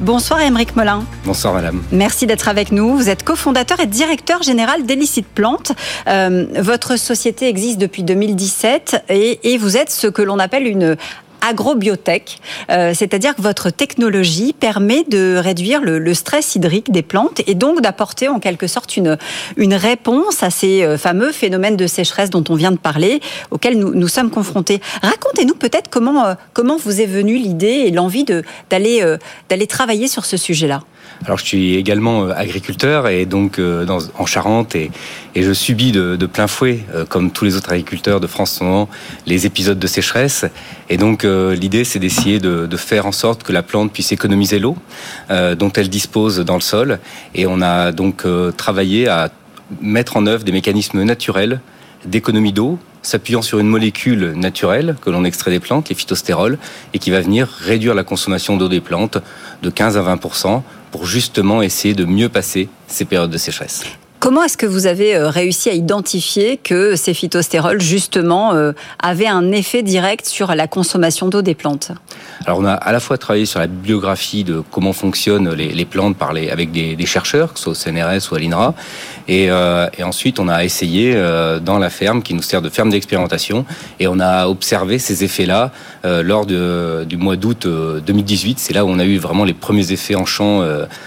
[0.00, 1.04] Bonsoir Émeric Molin.
[1.24, 1.82] Bonsoir madame.
[1.90, 2.96] Merci d'être avec nous.
[2.96, 5.72] Vous êtes cofondateur et directeur général d'Elicite Plante.
[6.06, 10.96] Euh, votre société existe depuis 2017 et, et vous êtes ce que l'on appelle une
[11.40, 12.38] agrobiotech,
[12.70, 17.80] euh, c'est-à-dire que votre technologie permet de réduire le, stress hydrique des plantes et donc
[17.80, 19.16] d'apporter en quelque sorte une,
[19.56, 23.78] une réponse à ces euh, fameux phénomènes de sécheresse dont on vient de parler, auxquels
[23.78, 24.80] nous, nous sommes confrontés.
[25.02, 29.16] Racontez-nous peut-être comment, euh, comment vous est venue l'idée et l'envie d'aller
[29.48, 30.82] d'aller travailler sur ce sujet-là.
[31.24, 34.90] Alors je suis également euh, agriculteur et donc euh, en Charente et,
[35.36, 38.64] je subis de, plein fouet, euh, comme tous les autres agriculteurs de France en ce
[38.64, 38.88] moment,
[39.26, 40.44] les épisodes de sécheresse.
[40.88, 44.58] Et donc l'idée c'est d'essayer de, de, faire en sorte que la plante puisse économiser
[44.58, 44.76] l'eau
[45.30, 46.98] dont elle dispose dans le sol.
[47.34, 48.24] Et on a donc
[48.56, 49.30] travaillé à
[49.80, 51.60] mettre en œuvre des mécanismes naturels
[52.04, 56.58] d'économie d'eau s'appuyant sur une molécule naturelle que l'on extrait des plantes, les phytostérols,
[56.94, 59.18] et qui va venir réduire la consommation d'eau des plantes
[59.62, 60.18] de 15 à 20
[60.90, 63.84] pour justement essayer de mieux passer ces périodes de sécheresse.
[64.20, 69.28] Comment est-ce que vous avez euh, réussi à identifier que ces phytostérols, justement, euh, avaient
[69.28, 71.92] un effet direct sur la consommation d'eau des plantes?
[72.44, 76.16] Alors, on a à la fois travaillé sur la biographie de comment fonctionnent les, plantes
[76.16, 78.74] par les, avec des, chercheurs, que ce soit au CNRS ou à l'INRA,
[79.28, 81.14] et, euh, et, ensuite on a essayé
[81.62, 83.64] dans la ferme, qui nous sert de ferme d'expérimentation,
[84.00, 85.70] et on a observé ces effets-là
[86.04, 88.58] lors du mois d'août 2018.
[88.58, 90.64] C'est là où on a eu vraiment les premiers effets en champ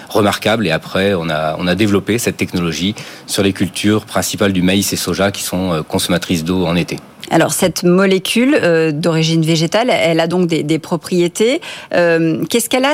[0.10, 2.96] remarquables, et après on a développé cette technologie
[3.28, 6.98] sur les cultures principales du maïs et soja qui sont euh, consommatrices d'eau en été.
[7.30, 11.62] Alors cette molécule euh, d'origine végétale, elle a donc des, propriétés.
[11.94, 12.94] Euh, qu'est-ce qu'elle a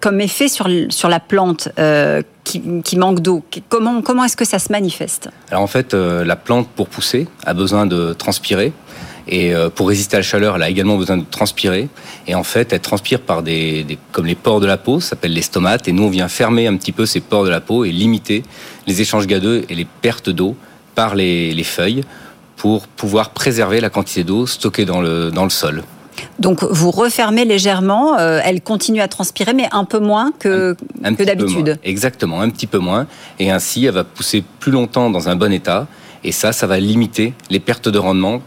[0.00, 1.68] comme effet sur, sur la plante
[2.44, 3.44] qui, manque d'eau?
[3.68, 5.28] Comment, comment est-ce que ça se manifeste?
[5.50, 8.72] Alors en fait, la plante pour pousser a besoin de transpirer.
[9.28, 11.88] Et euh, pour résister à la chaleur, elle a également besoin de transpirer.
[12.26, 15.32] Et en fait, elle transpire par des, comme les pores de la peau, ça s'appelle
[15.32, 15.88] les stomates.
[15.88, 18.44] Et nous, on vient fermer un petit peu ces pores de la peau et limiter
[18.86, 20.56] les échanges gazeux et les pertes d'eau
[20.94, 22.02] par les, les, feuilles
[22.56, 25.82] pour pouvoir préserver la quantité d'eau stockée dans le, dans le sol.
[26.38, 31.22] Donc vous refermez légèrement, euh, elle continue à transpirer, mais un peu moins que, que
[31.22, 31.78] d'habitude.
[31.84, 33.06] Exactement, un petit peu moins.
[33.38, 35.86] Et ainsi, elle va pousser plus longtemps dans un bon état.
[36.24, 38.40] Et ça, ça va limiter les pertes de rendement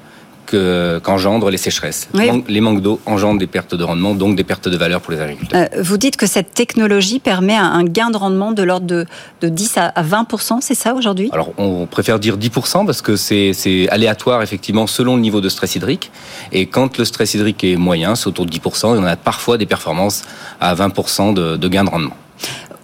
[0.50, 2.10] qu'engendrent les sécheresses.
[2.14, 5.22] Les manques d'eau engendrent des pertes de rendement, donc des pertes de valeur pour les
[5.22, 5.68] agriculteurs.
[5.74, 9.06] Euh, vous dites que cette technologie permet un gain de rendement de l'ordre de,
[9.42, 11.30] de 10 à 20% c'est ça aujourd'hui?
[11.32, 12.50] Alors on préfère dire 10
[12.86, 16.12] parce que c'est aléatoire effectivement selon le niveau de stress hydrique.
[16.52, 19.58] Et quand le stress hydrique est moyen, c'est autour de 10 et on a parfois
[19.58, 20.24] des performances
[20.60, 22.16] à 20 de, de gain de rendement.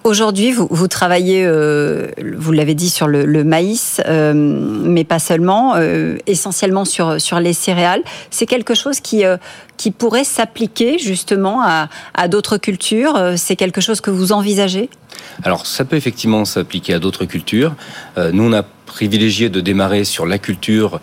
[0.06, 6.18] Aujourd'hui, vous, travaillez, euh, vous l'avez dit, sur le, maïs, euh, mais pas seulement, euh,
[6.28, 8.04] essentiellement sur, sur les céréales.
[8.30, 9.24] C'est quelque chose qui,
[9.78, 13.20] qui pourrait s'appliquer justement à, d'autres cultures.
[13.36, 14.92] C'est quelque chose que vous envisagez?
[15.44, 17.74] Alors, ça peut effectivement s'appliquer à d'autres cultures.
[18.32, 21.02] nous, on a privilégié de démarrer sur la culture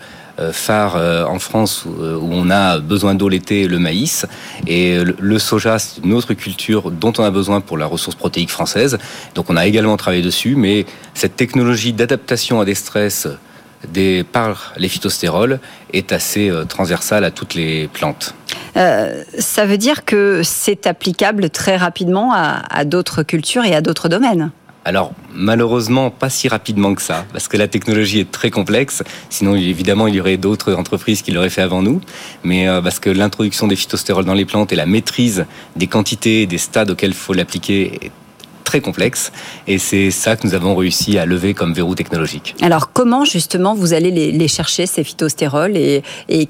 [0.53, 4.27] phare euh, en France euh, où on a besoin d'eau l'été, le maïs.
[4.66, 8.51] Et le soja, c'est une autre culture dont on a besoin pour la ressource protéique
[8.51, 8.99] française.
[9.35, 13.29] Donc on a également travaillé dessus, mais cette technologie d'adaptation à des stress
[14.33, 15.59] par les phytostérols
[15.92, 18.33] est assez transversale à toutes les plantes.
[18.77, 24.53] ça veut dire que c'est applicable très rapidement à d'autres cultures et à d'autres domaines
[24.85, 29.03] alors malheureusement pas si rapidement que ça, parce que la technologie est très complexe.
[29.31, 32.01] Sinon évidemment il y aurait d'autres entreprises qui l'auraient fait avant nous,
[32.45, 36.47] mais euh, parce que l'introduction des phytostérols dans les plantes et la maîtrise des quantités,
[36.47, 38.11] des stades auxquels il faut l'appliquer est
[38.62, 39.33] très complexe
[39.66, 42.55] et c'est ça que nous avons réussi à lever comme verrou technologique.
[42.62, 46.03] Alors comment justement vous allez les, chercher ces phytostérols et,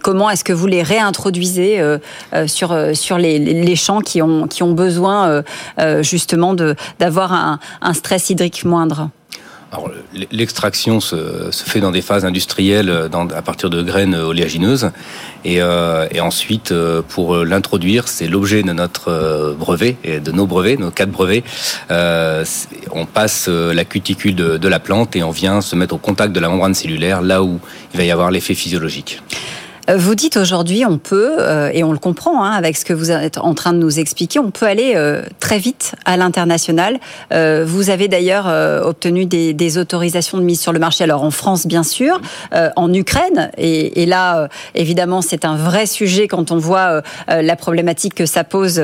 [0.03, 1.99] comment est-ce que vous les réintroduisez euh,
[2.35, 5.43] euh, sur, euh, sur les, les, champs qui ont, qui ont besoin
[6.01, 6.55] justement
[6.99, 9.11] d'avoir un, un stress hydrique moindre?
[10.31, 14.91] L'extraction se, se, fait dans des phases industrielles euh, dans, à partir de graines oléagineuses.
[15.45, 20.31] Et, euh, et ensuite, euh, pour l'introduire, c'est l'objet de notre euh, brevet, et de
[20.31, 21.43] nos brevets, nos quatre brevets.
[21.91, 22.45] Euh,
[22.91, 26.33] on passe la cuticule de, de la plante et on vient se mettre au contact
[26.35, 27.59] de la membrane cellulaire, là où
[27.95, 29.21] il va y avoir l'effet physiologique.
[29.91, 32.93] Euh, vous dites aujourd'hui, on peut, euh, et on le comprend hein, avec ce que
[32.93, 36.99] vous êtes en train de nous expliquer, on peut aller euh, très vite à l'international.
[37.65, 38.47] Vous avez d'ailleurs
[38.85, 42.21] obtenu des, autorisations de mise sur le marché, alors en France bien sûr,
[42.53, 48.27] en Ukraine, et, là, évidemment, c'est un vrai sujet quand on voit la problématique que
[48.27, 48.83] ça pose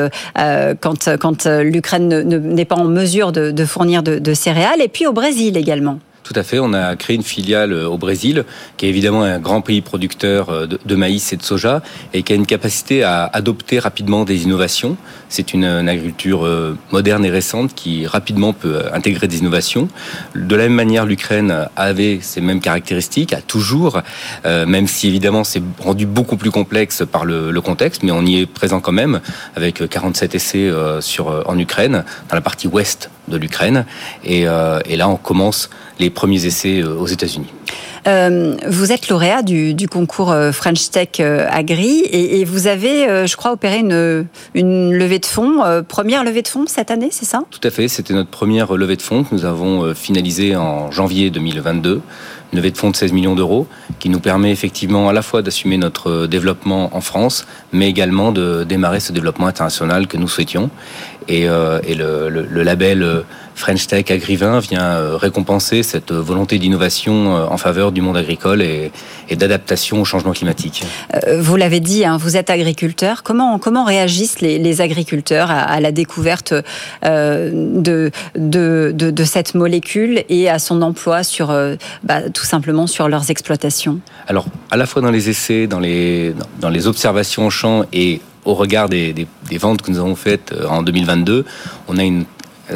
[0.80, 5.56] quand, quand l'Ukraine n'est pas en mesure de, fournir de céréales, et puis au Brésil
[5.56, 5.98] également.
[6.28, 6.58] Tout à fait.
[6.58, 8.44] On a créé une filiale euh, au Brésil,
[8.76, 11.80] qui est évidemment un grand pays producteur euh, de, maïs et de soja,
[12.12, 14.98] et qui a une capacité à adopter rapidement des innovations.
[15.30, 19.88] C'est une, agriculture euh, moderne et récente qui rapidement peut intégrer des innovations.
[20.34, 24.02] De la même manière, l'Ukraine avait ces mêmes caractéristiques, a toujours,
[24.44, 28.46] même si évidemment c'est rendu beaucoup plus complexe par le, contexte, mais on y est
[28.46, 29.20] présent quand même,
[29.56, 30.70] avec 47 essais
[31.46, 33.84] en Ukraine, dans la partie ouest de l'Ukraine.
[34.24, 37.48] Et, et là, on commence les premiers essais euh, aux États-Unis.
[38.66, 44.26] vous êtes lauréat du, concours French Tech Agri et, vous avez, je crois, opéré une,
[44.54, 47.42] une levée de fonds, première levée de fonds cette année, c'est ça?
[47.50, 51.28] Tout à fait, c'était notre première levée de fonds que nous avons finalisée en janvier
[51.28, 52.00] 2022
[52.52, 53.66] une levée de fonds de 16 millions d'euros
[53.98, 58.64] qui nous permet effectivement à la fois d'assumer notre développement en France, mais également de
[58.64, 60.70] démarrer ce développement international que nous souhaitions.
[61.28, 63.20] Et, euh, et le, le, le, label euh,
[63.54, 68.90] French Tech Agrivin vient euh, récompenser cette volonté d'innovation en faveur du monde agricole et,
[69.28, 70.84] et d'adaptation au changement climatique.
[71.38, 73.22] Vous l'avez dit, hein, vous êtes agriculteur.
[73.22, 76.54] Comment, comment réagissent les, les agriculteurs à, à, la découverte
[77.04, 81.48] euh, de, de, de, de, cette molécule et à son emploi sur,
[82.04, 84.00] bah, tout simplement sur leurs exploitations?
[84.28, 88.20] Alors, à la fois dans les essais, dans les, dans les observations au champ et
[88.48, 89.26] au regard des,
[89.60, 91.44] ventes que nous avons faites euh, en 2022,
[91.86, 92.24] on a une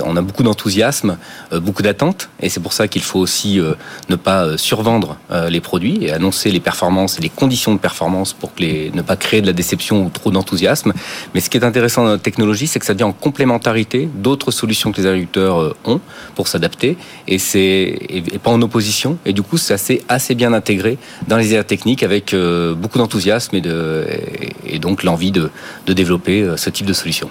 [0.05, 1.17] on a beaucoup d'enthousiasme,
[1.53, 3.75] euh, beaucoup d'attentes, et c'est pour ça qu'il faut aussi euh,
[4.09, 5.17] ne pas euh, survendre
[5.49, 9.41] les produits et annoncer les performances et les conditions de performance pour ne pas créer
[9.41, 10.93] de la déception ou trop d'enthousiasme.
[11.35, 14.51] Mais ce qui est intéressant dans notre technologie, c'est que ça vient en complémentarité d'autres
[14.51, 16.01] solutions que les agriculteurs ont
[16.35, 17.99] pour s'adapter, et c'est
[18.43, 19.17] pas en opposition.
[19.25, 22.35] Et du coup, c'est assez assez bien intégré dans les aires techniques avec
[22.77, 25.51] beaucoup d'enthousiasme et donc l'envie de,
[25.87, 27.31] de développer ce type de solution.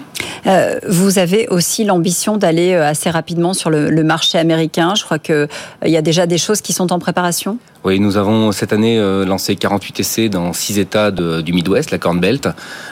[0.88, 4.94] vous avez aussi l'ambition d'aller aller euh, assez rapidement sur le, le marché américain.
[4.94, 5.48] Je crois qu'il euh,
[5.84, 7.58] y a déjà des choses qui sont en préparation.
[7.84, 11.90] Oui, nous avons cette année euh, lancé 48 essais dans six États de, du Midwest,
[11.90, 12.48] la Corn Belt,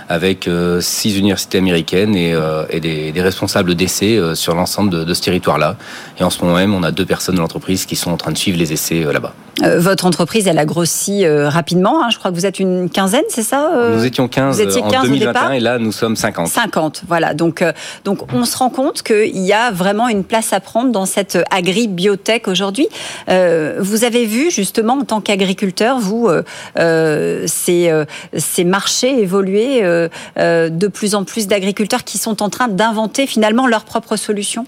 [0.08, 0.50] avec
[0.80, 2.34] six universités américaines et,
[2.70, 5.76] et des, des, responsables d'essais sur l'ensemble de, de, ce territoire-là.
[6.18, 8.32] Et en ce moment même, on a deux personnes de l'entreprise qui sont en train
[8.32, 9.34] de suivre les essais là-bas.
[9.78, 12.02] votre entreprise, elle a grossi rapidement.
[12.02, 12.08] Hein.
[12.10, 15.52] Je crois que vous êtes une quinzaine, c'est ça Nous étions 15, en 15 2021
[15.52, 16.48] et là, nous sommes 50.
[16.48, 17.32] 50, voilà.
[17.32, 17.64] Donc,
[18.04, 21.38] donc on se rend compte qu'il y a vraiment une place à prendre dans cette
[21.50, 22.88] agri-biotech aujourd'hui.
[23.28, 26.42] Euh, vous avez vu justement en tant qu'agriculteur, vous, euh,
[26.78, 28.04] euh ces, euh,
[28.36, 33.84] ces marchés évoluer, de plus en plus d'agriculteurs qui sont en train d'inventer finalement leurs
[33.84, 34.66] propres solutions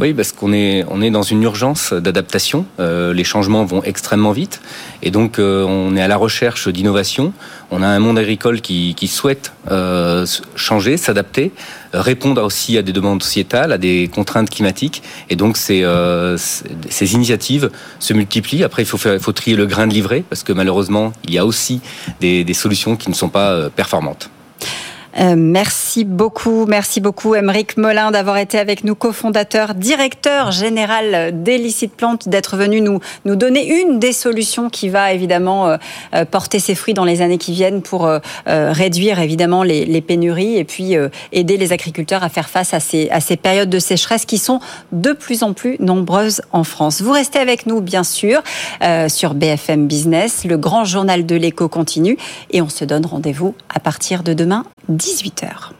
[0.00, 2.66] oui, parce qu'on est, on est dans une urgence d'adaptation.
[2.78, 4.60] Euh, les changements vont extrêmement vite.
[5.02, 7.32] Et donc, euh, on est à la recherche d'innovation.
[7.72, 11.50] On a un monde agricole qui, qui souhaite euh, changer, s'adapter,
[11.92, 15.02] répondre aussi à des demandes sociétales, à des contraintes climatiques.
[15.30, 15.84] Et donc, ces,
[16.36, 18.62] ces initiatives se multiplient.
[18.62, 21.38] Après, il faut, il faut trier le grain de livret, parce que malheureusement, il y
[21.38, 21.80] a aussi
[22.20, 24.30] des, des solutions qui ne sont pas performantes.
[25.16, 31.94] Euh, merci beaucoup, merci beaucoup, Émeric Molin, d'avoir été avec nous, cofondateur, directeur général d'Elicite
[31.94, 35.76] Plante, d'être venu nous, nous donner une des solutions qui va évidemment euh,
[36.14, 38.18] euh porter ses fruits dans les années qui viennent pour euh,
[38.48, 40.94] euh réduire évidemment les, les, pénuries et puis
[41.32, 44.60] aider les agriculteurs à faire face à ces, à ces périodes de sécheresse qui sont
[44.92, 47.02] de plus en plus nombreuses en France.
[47.02, 48.42] Vous restez avec nous, bien sûr,
[49.08, 50.44] sur BFM Business.
[50.44, 52.16] Le grand journal de l'écho continue
[52.50, 54.64] et on se donne rendez-vous à partir de demain
[55.08, 55.77] 18h.